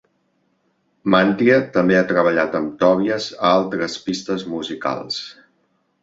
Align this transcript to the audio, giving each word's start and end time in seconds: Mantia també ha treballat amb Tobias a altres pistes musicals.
Mantia 1.15 1.57
també 1.75 1.97
ha 1.99 2.07
treballat 2.11 2.57
amb 2.59 2.71
Tobias 2.83 3.27
a 3.49 3.51
altres 3.57 3.97
pistes 4.07 4.47
musicals. 4.55 5.21